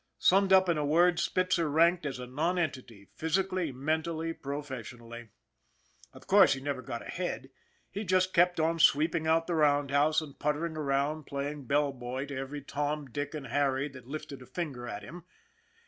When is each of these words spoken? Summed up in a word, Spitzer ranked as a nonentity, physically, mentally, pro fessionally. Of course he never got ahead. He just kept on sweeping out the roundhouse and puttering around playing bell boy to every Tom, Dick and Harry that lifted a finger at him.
Summed 0.17 0.51
up 0.51 0.67
in 0.67 0.79
a 0.79 0.83
word, 0.83 1.19
Spitzer 1.19 1.69
ranked 1.69 2.07
as 2.07 2.17
a 2.17 2.25
nonentity, 2.25 3.09
physically, 3.13 3.71
mentally, 3.71 4.33
pro 4.33 4.63
fessionally. 4.63 5.29
Of 6.11 6.25
course 6.25 6.53
he 6.53 6.59
never 6.59 6.81
got 6.81 7.03
ahead. 7.05 7.51
He 7.91 8.03
just 8.03 8.33
kept 8.33 8.59
on 8.59 8.79
sweeping 8.79 9.27
out 9.27 9.45
the 9.45 9.53
roundhouse 9.53 10.19
and 10.19 10.39
puttering 10.39 10.75
around 10.75 11.25
playing 11.27 11.65
bell 11.65 11.93
boy 11.93 12.25
to 12.25 12.35
every 12.35 12.63
Tom, 12.63 13.11
Dick 13.11 13.35
and 13.35 13.45
Harry 13.45 13.87
that 13.89 14.07
lifted 14.07 14.41
a 14.41 14.47
finger 14.47 14.87
at 14.87 15.03
him. 15.03 15.23